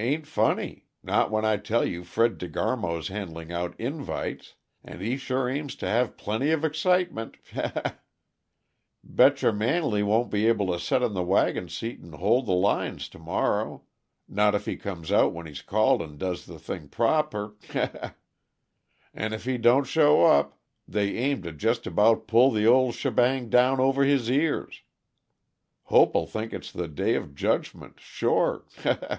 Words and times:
"Ain't 0.00 0.28
funny 0.28 0.84
not 1.02 1.28
when 1.28 1.44
I 1.44 1.56
tell 1.56 1.84
you 1.84 2.04
Fred 2.04 2.38
De 2.38 2.48
Garmo's 2.48 3.08
handing 3.08 3.50
out 3.50 3.76
the 3.78 3.84
_in_vites, 3.84 4.52
and 4.84 5.02
he 5.02 5.16
sure 5.16 5.48
aims 5.48 5.74
to 5.76 5.88
have 5.88 6.16
plenty 6.16 6.52
of 6.52 6.64
excitement 6.64 7.36
he 7.50 7.62
he! 7.62 7.66
Betcher 9.02 9.52
Manley 9.52 10.04
won't 10.04 10.30
be 10.30 10.46
able 10.46 10.68
to 10.70 10.78
set 10.78 11.02
on 11.02 11.14
the 11.14 11.24
wagon 11.24 11.68
seat 11.68 11.98
an' 12.00 12.12
hold 12.12 12.46
the 12.46 12.52
lines 12.52 13.08
t' 13.08 13.18
morrow 13.18 13.82
not 14.28 14.54
if 14.54 14.66
he 14.66 14.76
comes 14.76 15.10
out 15.10 15.32
when 15.32 15.46
he's 15.46 15.62
called 15.62 16.00
and 16.00 16.16
does 16.16 16.46
the 16.46 16.60
thing 16.60 16.88
proper 16.88 17.56
he 17.62 17.80
he! 17.80 17.88
An' 19.12 19.32
if 19.32 19.46
he 19.46 19.58
don't 19.58 19.84
show 19.88 20.24
up, 20.24 20.60
they 20.86 21.16
aim 21.16 21.42
to 21.42 21.50
jest 21.50 21.88
about 21.88 22.28
pull 22.28 22.52
the 22.52 22.68
old 22.68 22.94
shebang 22.94 23.48
down 23.48 23.80
over 23.80 24.04
his 24.04 24.30
ears. 24.30 24.82
Hope'll 25.84 26.26
think 26.28 26.52
it's 26.52 26.70
the 26.70 26.86
day 26.86 27.16
of 27.16 27.34
judgment, 27.34 27.98
sure 27.98 28.64
_he 28.76 28.96
he! 28.96 29.16